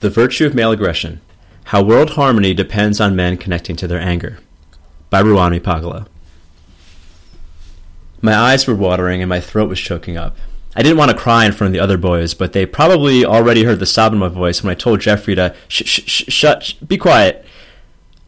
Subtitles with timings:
[0.00, 1.20] The Virtue of Male Aggression
[1.64, 4.38] How World Harmony Depends on Men Connecting to Their Anger
[5.10, 6.06] by Ruwan Meepagala.
[8.22, 10.36] My eyes were watering and my throat was choking up.
[10.76, 13.64] I didn't want to cry in front of the other boys, but they probably already
[13.64, 16.62] heard the sob in my voice when I told Jeffrey to sh sh sh shut,
[16.62, 17.44] sh be quiet.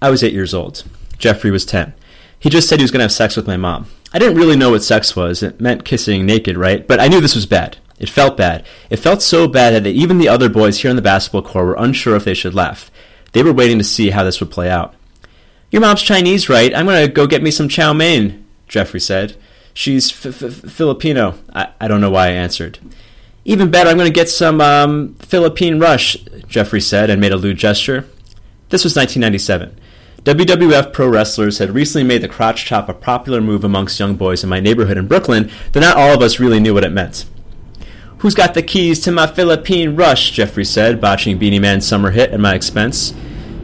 [0.03, 0.83] I was eight years old.
[1.19, 1.95] Jeffrey was ten.
[2.37, 3.87] He just said he was going to have sex with my mom.
[4.13, 5.41] I didn't really know what sex was.
[5.41, 6.85] It meant kissing naked, right?
[6.85, 7.77] But I knew this was bad.
[8.01, 8.65] It felt bad.
[8.89, 11.75] It felt so bad that even the other boys here in the basketball court were
[11.75, 12.91] unsure if they should laugh.
[13.33, 14.95] They were waiting to see how this would play out.
[15.71, 16.75] Your mom's Chinese, right?
[16.75, 19.37] I'm going to go get me some chow mein, Jeffrey said.
[19.75, 21.39] She's f- f- Filipino.
[21.55, 22.79] I-, I don't know why I answered.
[23.45, 26.17] Even better, I'm going to get some um, Philippine Rush,
[26.49, 28.09] Jeffrey said and made a lewd gesture.
[28.71, 29.79] This was 1997.
[30.25, 34.43] WWF pro wrestlers had recently made the crotch chop a popular move amongst young boys
[34.43, 37.25] in my neighborhood in Brooklyn, though not all of us really knew what it meant.
[38.21, 40.33] Who's got the keys to my Philippine rush?
[40.33, 43.15] Jeffrey said, botching Beenie Man's summer hit at my expense.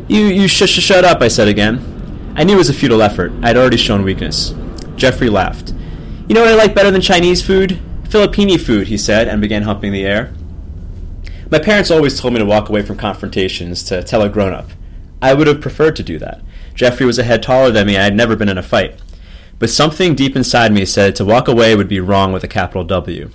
[0.08, 2.32] You, you sh- sh- shut up, I said again.
[2.34, 3.32] I knew it was a futile effort.
[3.42, 4.54] I'd already shown weakness.
[4.96, 5.74] Jeffrey laughed.
[6.26, 7.78] You know what I like better than Chinese food?
[8.04, 10.32] Filipini food, he said, and began humping the air.
[11.50, 14.70] My parents always told me to walk away from confrontations, to tell a grown up.
[15.20, 16.40] I would have preferred to do that.
[16.74, 18.98] Jeffrey was a head taller than me, and I had never been in a fight.
[19.58, 22.84] But something deep inside me said to walk away would be wrong with a capital
[22.84, 23.30] W.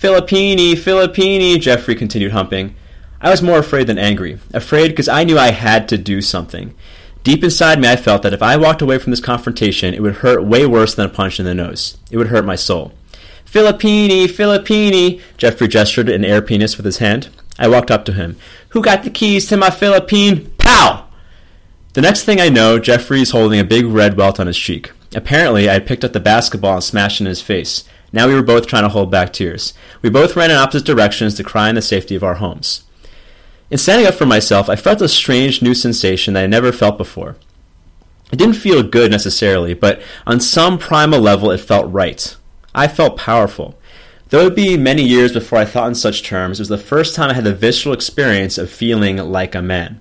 [0.00, 2.74] Filippini, Filippini, Jeffrey continued humping.
[3.20, 4.38] I was more afraid than angry.
[4.54, 6.74] Afraid because I knew I had to do something.
[7.22, 10.16] Deep inside me, I felt that if I walked away from this confrontation, it would
[10.16, 11.98] hurt way worse than a punch in the nose.
[12.10, 12.94] It would hurt my soul.
[13.44, 17.28] Filippini, Filippini, Jeffrey gestured an air penis with his hand.
[17.58, 18.38] I walked up to him.
[18.70, 20.50] Who got the keys to my Philippine?
[20.56, 21.08] Pow!
[21.92, 24.92] The next thing I know, Jeffrey's holding a big red welt on his cheek.
[25.14, 27.84] Apparently, I had picked up the basketball and smashed it in his face.
[28.12, 29.72] Now we were both trying to hold back tears.
[30.02, 32.84] We both ran in opposite directions to cry in the safety of our homes.
[33.70, 36.98] In standing up for myself, I felt a strange new sensation that I never felt
[36.98, 37.36] before.
[38.32, 42.36] It didn't feel good necessarily, but on some primal level it felt right.
[42.74, 43.78] I felt powerful.
[44.28, 46.78] Though it would be many years before I thought in such terms, it was the
[46.78, 50.00] first time I had the visceral experience of feeling like a man.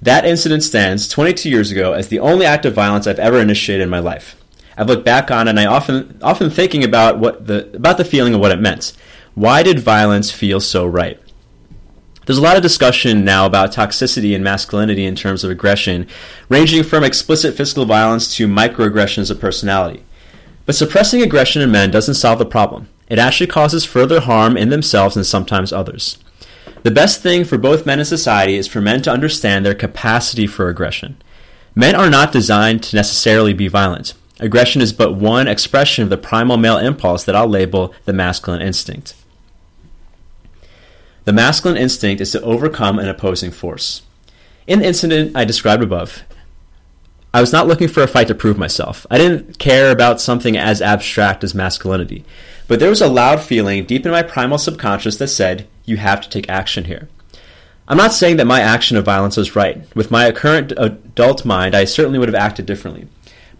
[0.00, 3.82] That incident stands 22 years ago as the only act of violence I've ever initiated
[3.82, 4.37] in my life.
[4.78, 8.32] I've looked back on and I often often thinking about what the about the feeling
[8.32, 8.92] of what it meant.
[9.34, 11.20] Why did violence feel so right?
[12.26, 16.06] There's a lot of discussion now about toxicity and masculinity in terms of aggression,
[16.48, 20.04] ranging from explicit physical violence to microaggressions of personality.
[20.64, 22.88] But suppressing aggression in men doesn't solve the problem.
[23.08, 26.18] It actually causes further harm in themselves and sometimes others.
[26.82, 30.46] The best thing for both men and society is for men to understand their capacity
[30.46, 31.16] for aggression.
[31.74, 34.12] Men are not designed to necessarily be violent.
[34.40, 38.62] Aggression is but one expression of the primal male impulse that I'll label the masculine
[38.62, 39.14] instinct.
[41.24, 44.02] The masculine instinct is to overcome an opposing force.
[44.66, 46.22] In the incident I described above,
[47.34, 49.06] I was not looking for a fight to prove myself.
[49.10, 52.24] I didn't care about something as abstract as masculinity.
[52.66, 56.20] But there was a loud feeling deep in my primal subconscious that said, you have
[56.22, 57.08] to take action here.
[57.86, 59.84] I'm not saying that my action of violence was right.
[59.94, 63.08] With my current adult mind, I certainly would have acted differently.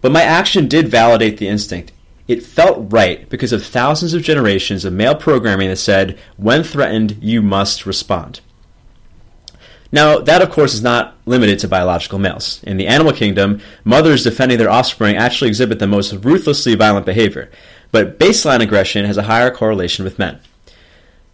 [0.01, 1.91] But my action did validate the instinct.
[2.27, 7.17] It felt right because of thousands of generations of male programming that said, when threatened,
[7.21, 8.41] you must respond.
[9.91, 12.61] Now, that of course is not limited to biological males.
[12.63, 17.49] In the animal kingdom, mothers defending their offspring actually exhibit the most ruthlessly violent behavior,
[17.91, 20.39] but baseline aggression has a higher correlation with men.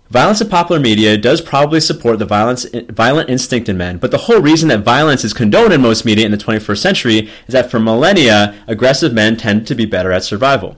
[0.10, 4.20] Violence in popular media does probably support the violence, violent instinct in men, but the
[4.20, 7.72] whole reason that violence is condoned in most media in the 21st century is that
[7.72, 10.78] for millennia, aggressive men tend to be better at survival.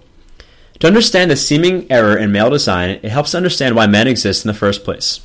[0.79, 4.45] To understand the seeming error in male design, it helps to understand why men exist
[4.45, 5.19] in the first place.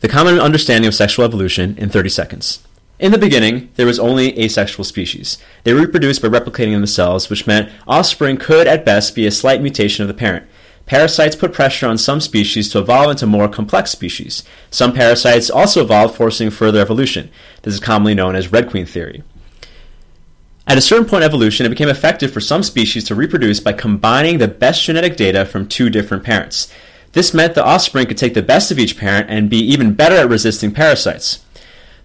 [0.00, 2.66] The common understanding of sexual evolution in 30 seconds.
[2.98, 5.38] In the beginning, there was only asexual species.
[5.62, 10.02] They reproduced by replicating themselves, which meant offspring could at best be a slight mutation
[10.02, 10.46] of the parent.
[10.88, 14.42] Parasites put pressure on some species to evolve into more complex species.
[14.70, 17.30] Some parasites also evolve, forcing further evolution.
[17.62, 19.22] This is commonly known as Red Queen theory.
[20.66, 23.74] At a certain point in evolution, it became effective for some species to reproduce by
[23.74, 26.72] combining the best genetic data from two different parents.
[27.12, 30.16] This meant the offspring could take the best of each parent and be even better
[30.16, 31.44] at resisting parasites.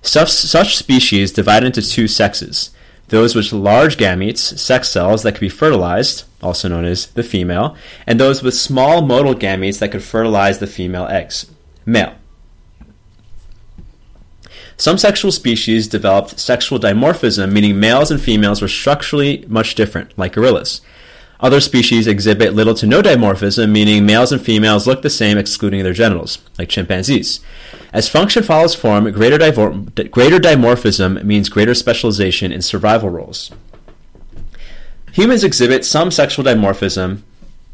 [0.02, 2.72] Such, such species divided into two sexes
[3.10, 7.76] those with large gametes, sex cells that could be fertilized, also known as the female,
[8.08, 11.52] and those with small motile gametes that could fertilize the female eggs,
[11.86, 12.16] male.
[14.78, 20.34] Some sexual species developed sexual dimorphism, meaning males and females were structurally much different, like
[20.34, 20.82] gorillas.
[21.44, 25.84] Other species exhibit little to no dimorphism, meaning males and females look the same excluding
[25.84, 27.42] their genitals, like chimpanzees.
[27.92, 33.52] As function follows form, greater, divor- greater dimorphism means greater specialization in survival roles.
[35.12, 37.24] Humans exhibit some sexual dimorphism,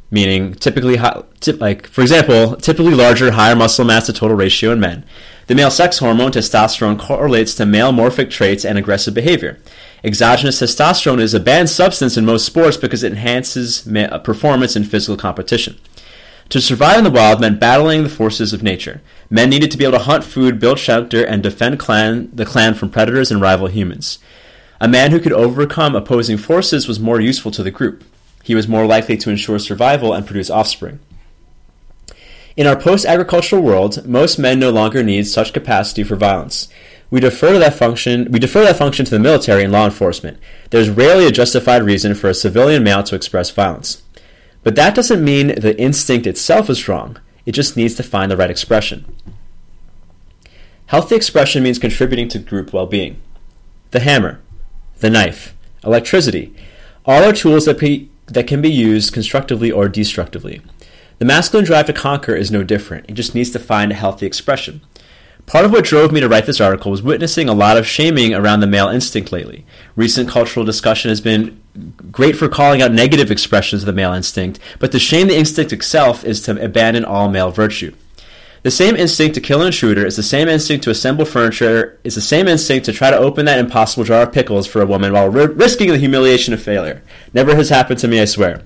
[0.09, 1.21] meaning typically, high,
[1.59, 5.05] like for example, typically larger, higher muscle mass to total ratio in men.
[5.45, 9.59] The male sex hormone testosterone correlates to male morphic traits and aggressive behavior.
[10.03, 14.83] Exogenous testosterone is a banned substance in most sports because it enhances uh, performance in
[14.83, 15.77] physical competition.
[16.49, 19.01] To survive in the wild meant battling the forces of nature.
[19.29, 22.73] Men needed to be able to hunt food, build shelter, and defend clan, the clan
[22.73, 24.17] from predators and rival humans.
[24.81, 28.03] A man who could overcome opposing forces was more useful to the group.
[28.43, 30.99] He was more likely to ensure survival and produce offspring.
[32.55, 36.67] In our post agricultural world, most men no longer need such capacity for violence.
[37.11, 40.39] We defer that function we defer that function to the military and law enforcement.
[40.69, 44.03] There's rarely a justified reason for a civilian male to express violence.
[44.63, 47.17] But that doesn't mean the instinct itself is wrong.
[47.45, 49.05] It just needs to find the right expression.
[50.87, 53.21] Healthy expression means contributing to group well-being.
[53.91, 54.39] The hammer,
[54.99, 56.53] the knife, electricity,
[57.05, 60.61] all are tools that, be, that can be used constructively or destructively.
[61.19, 63.09] The masculine drive to conquer is no different.
[63.09, 64.81] It just needs to find a healthy expression.
[65.45, 68.35] Part of what drove me to write this article was witnessing a lot of shaming
[68.35, 69.65] around the male instinct lately.
[69.95, 71.59] Recent cultural discussion has been
[72.11, 75.73] great for calling out negative expressions of the male instinct, but to shame the instinct
[75.73, 77.93] itself is to abandon all male virtue.
[78.61, 82.15] The same instinct to kill an intruder is the same instinct to assemble furniture, is
[82.15, 85.13] the same instinct to try to open that impossible jar of pickles for a woman
[85.13, 87.01] while r- risking the humiliation of failure.
[87.33, 88.61] Never has happened to me, I swear.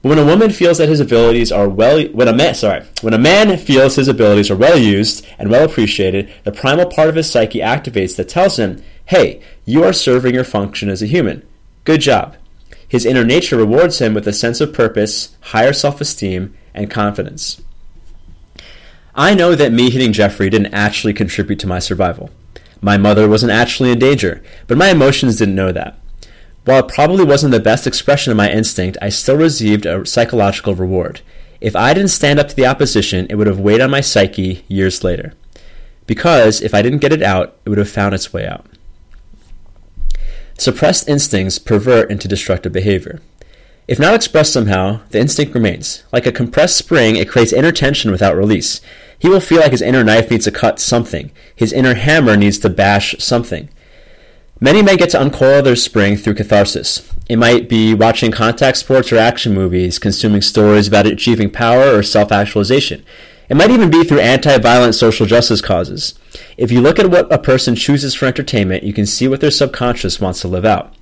[0.00, 3.14] But when a woman feels that his abilities are well, when a man, sorry, when
[3.14, 7.16] a man feels his abilities are well used and well appreciated, the primal part of
[7.16, 11.42] his psyche activates that tells him, "Hey, you are serving your function as a human.
[11.84, 12.36] Good job."
[12.86, 17.60] His inner nature rewards him with a sense of purpose, higher self-esteem, and confidence.
[19.16, 22.30] I know that me hitting Jeffrey didn't actually contribute to my survival.
[22.80, 25.98] My mother wasn't actually in danger, but my emotions didn't know that.
[26.68, 30.74] While it probably wasn't the best expression of my instinct, I still received a psychological
[30.74, 31.22] reward.
[31.62, 34.66] If I didn't stand up to the opposition, it would have weighed on my psyche
[34.68, 35.32] years later.
[36.06, 38.66] Because if I didn't get it out, it would have found its way out.
[40.58, 43.22] Suppressed instincts pervert into destructive behavior.
[43.86, 46.04] If not expressed somehow, the instinct remains.
[46.12, 48.82] Like a compressed spring, it creates inner tension without release.
[49.18, 51.32] He will feel like his inner knife needs to cut something.
[51.56, 53.70] His inner hammer needs to bash something.
[54.60, 57.08] Many men get to uncoil their spring through catharsis.
[57.28, 62.02] It might be watching contact sports or action movies, consuming stories about achieving power or
[62.02, 63.04] self actualization.
[63.48, 66.18] It might even be through anti violent social justice causes.
[66.56, 69.52] If you look at what a person chooses for entertainment, you can see what their
[69.52, 70.92] subconscious wants to live out.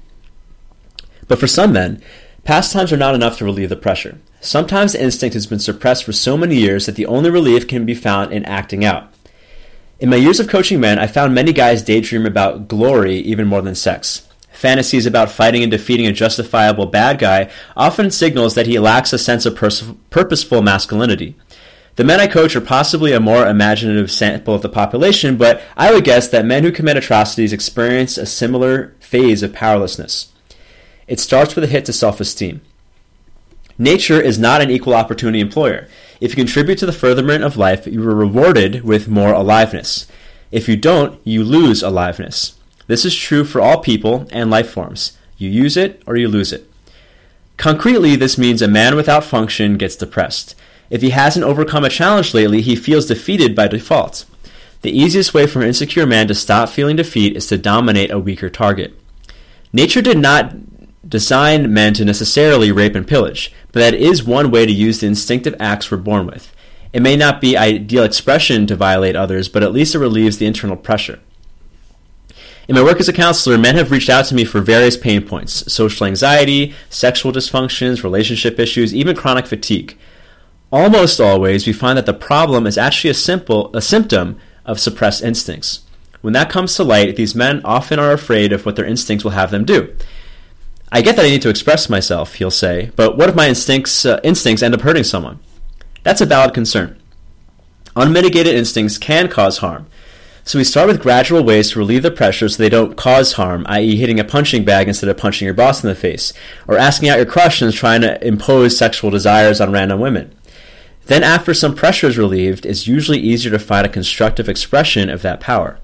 [1.26, 2.02] But for some men,
[2.44, 4.18] pastimes are not enough to relieve the pressure.
[4.42, 7.86] Sometimes the instinct has been suppressed for so many years that the only relief can
[7.86, 9.12] be found in acting out.
[9.98, 13.62] In my years of coaching men, I found many guys daydream about glory even more
[13.62, 14.28] than sex.
[14.52, 19.18] Fantasies about fighting and defeating a justifiable bad guy often signals that he lacks a
[19.18, 21.34] sense of pers- purposeful masculinity.
[21.94, 25.94] The men I coach are possibly a more imaginative sample of the population, but I
[25.94, 30.30] would guess that men who commit atrocities experience a similar phase of powerlessness.
[31.08, 32.60] It starts with a hit to self esteem.
[33.78, 35.88] Nature is not an equal opportunity employer.
[36.20, 40.06] If you contribute to the furtherment of life, you are rewarded with more aliveness.
[40.50, 42.58] If you don't, you lose aliveness.
[42.86, 45.18] This is true for all people and life forms.
[45.36, 46.70] You use it or you lose it.
[47.56, 50.54] Concretely, this means a man without function gets depressed.
[50.88, 54.24] If he hasn't overcome a challenge lately, he feels defeated by default.
[54.82, 58.18] The easiest way for an insecure man to stop feeling defeat is to dominate a
[58.18, 58.94] weaker target.
[59.72, 60.65] Nature did not
[61.08, 65.06] design men to necessarily rape and pillage, but that is one way to use the
[65.06, 66.52] instinctive acts we're born with.
[66.92, 70.46] It may not be ideal expression to violate others, but at least it relieves the
[70.46, 71.20] internal pressure.
[72.68, 75.24] In my work as a counselor, men have reached out to me for various pain
[75.24, 79.96] points social anxiety, sexual dysfunctions, relationship issues, even chronic fatigue.
[80.72, 85.22] Almost always, we find that the problem is actually a, simple, a symptom of suppressed
[85.22, 85.82] instincts.
[86.22, 89.30] When that comes to light, these men often are afraid of what their instincts will
[89.30, 89.94] have them do.
[90.92, 94.06] I get that I need to express myself, he'll say, but what if my instincts,
[94.06, 95.40] uh, instincts end up hurting someone?
[96.04, 97.00] That's a valid concern.
[97.96, 99.86] Unmitigated instincts can cause harm.
[100.44, 103.66] So we start with gradual ways to relieve the pressure so they don't cause harm,
[103.68, 106.32] i.e., hitting a punching bag instead of punching your boss in the face,
[106.68, 110.32] or asking out your crush and trying to impose sexual desires on random women.
[111.06, 115.22] Then, after some pressure is relieved, it's usually easier to find a constructive expression of
[115.22, 115.80] that power.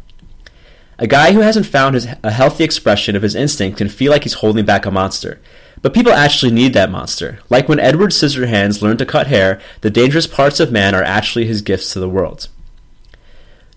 [0.99, 4.23] A guy who hasn't found his, a healthy expression of his instinct can feel like
[4.25, 5.41] he's holding back a monster.
[5.81, 7.41] But people actually need that monster.
[7.51, 11.47] Like when Edward Scissorhands learned to cut hair, the dangerous parts of man are actually
[11.47, 12.49] his gifts to the world.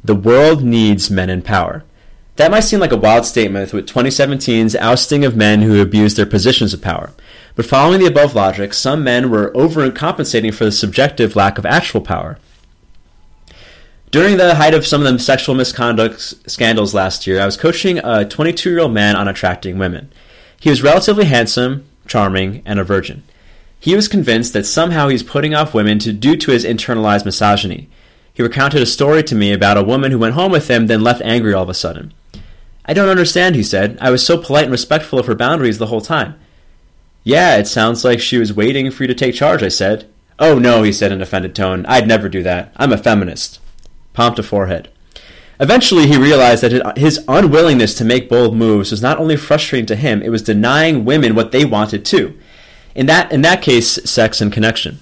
[0.04, 1.84] The world needs men in power.
[2.36, 6.26] That might seem like a wild statement with 2017's ousting of men who abused their
[6.26, 7.14] positions of power.
[7.56, 12.02] But following the above logic, some men were overcompensating for the subjective lack of actual
[12.02, 12.38] power.
[14.16, 17.98] During the height of some of the sexual misconduct scandals last year, I was coaching
[17.98, 20.10] a 22 year old man on attracting women.
[20.58, 23.24] He was relatively handsome, charming, and a virgin.
[23.78, 27.90] He was convinced that somehow he's putting off women to, due to his internalized misogyny.
[28.34, 31.04] He recounted a story to me about a woman who went home with him, then
[31.04, 32.14] left angry all of a sudden.
[32.86, 33.98] I don't understand, he said.
[34.00, 36.40] I was so polite and respectful of her boundaries the whole time.
[37.26, 40.10] Yeah, it sounds like she was waiting for you to take charge, I said.
[40.40, 41.86] Oh no, he said in an offended tone.
[41.86, 42.72] I'd never do that.
[42.78, 43.60] I'm a feminist.
[44.16, 44.90] Palm to forehead.
[45.60, 49.96] Eventually, he realized that his unwillingness to make bold moves was not only frustrating to
[49.96, 52.38] him, it was denying women what they wanted too.
[52.96, 55.00] In that, in that case, sex and connection.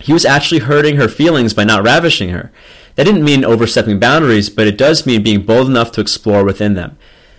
[0.00, 2.52] He was actually hurting her feelings by not ravishing her.
[2.94, 6.74] That didn't mean overstepping boundaries, but it does mean being bold enough to explore within
[6.74, 6.98] them.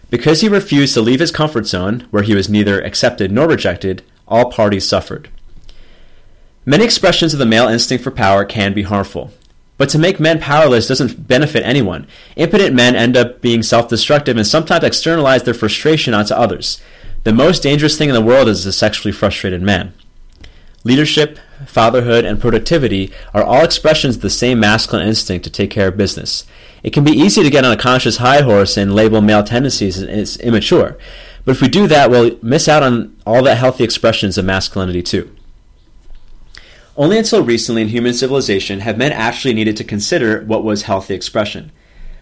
[0.10, 4.04] Because he refused to leave his comfort zone, where he was neither accepted nor rejected,
[4.28, 5.30] all parties suffered.
[6.66, 9.32] Many expressions of the male instinct for power can be harmful.
[9.82, 12.06] But to make men powerless doesn't benefit anyone.
[12.36, 16.80] Impotent men end up being self destructive and sometimes externalize their frustration onto others.
[17.24, 19.96] The most dangerous thing in the world is a sexually frustrated man.
[20.84, 25.88] Leadership, fatherhood, and productivity are all expressions of the same masculine instinct to take care
[25.88, 26.46] of business.
[26.84, 30.00] It can be easy to get on a conscious high horse and label male tendencies
[30.04, 30.96] as immature.
[31.44, 35.02] But if we do that, we'll miss out on all the healthy expressions of masculinity
[35.02, 35.36] too.
[36.98, 41.14] Only until recently in human civilization have men actually needed to consider what was healthy
[41.14, 41.72] expression.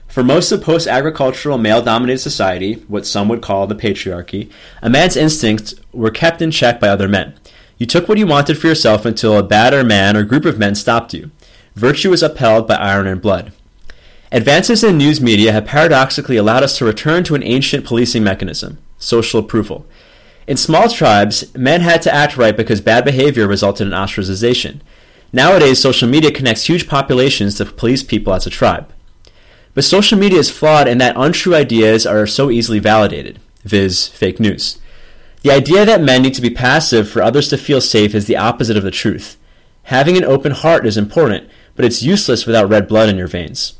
[0.07, 4.89] For most of post agricultural male dominated society, what some would call the patriarchy, a
[4.89, 7.33] man's instincts were kept in check by other men.
[7.77, 10.75] You took what you wanted for yourself until a badder man or group of men
[10.75, 11.31] stopped you.
[11.75, 13.53] Virtue was upheld by iron and blood.
[14.31, 18.77] Advances in news media have paradoxically allowed us to return to an ancient policing mechanism
[18.99, 19.85] social approval.
[20.49, 24.79] In small tribes, men had to act right because bad behavior resulted in ostracization.
[25.31, 28.91] Nowadays, social media connects huge populations to police people as a tribe.
[29.75, 34.39] But social media is flawed in that untrue ideas are so easily validated, viz., fake
[34.39, 34.79] news.
[35.43, 38.37] The idea that men need to be passive for others to feel safe is the
[38.37, 39.37] opposite of the truth.
[39.83, 43.73] Having an open heart is important, but it's useless without red blood in your veins.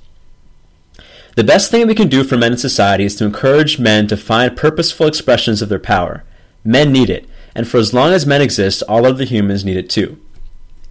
[1.35, 4.15] The best thing we can do for men in society is to encourage men to
[4.15, 6.25] find purposeful expressions of their power.
[6.69, 9.89] Men need it, and for as long as men exist, all other humans need it
[9.89, 10.21] too.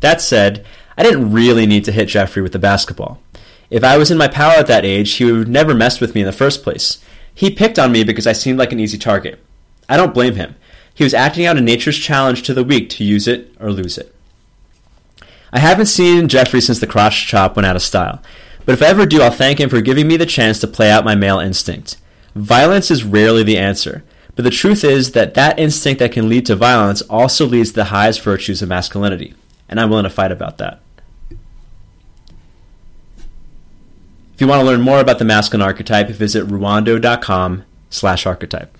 [0.00, 0.66] That said,
[0.96, 3.20] I didn't really need to hit Jeffrey with the basketball.
[3.70, 6.22] If I was in my power at that age, he would never mess with me
[6.22, 6.98] in the first place.
[7.32, 9.38] He picked on me because I seemed like an easy target.
[9.88, 10.56] I don't blame him.
[10.92, 13.96] He was acting out a nature's challenge to the weak to use it or lose
[13.98, 14.12] it.
[15.52, 18.20] I haven't seen Jeffrey since the crotch chop went out of style,
[18.66, 20.90] but if I ever do, I'll thank him for giving me the chance to play
[20.90, 21.98] out my male instinct.
[22.34, 24.02] Violence is rarely the answer.
[24.38, 27.74] But the truth is that that instinct that can lead to violence also leads to
[27.74, 29.34] the highest virtues of masculinity.
[29.68, 30.80] And I'm willing to fight about that.
[34.32, 38.77] If you want to learn more about the masculine archetype, visit ruwando.com slash archetype.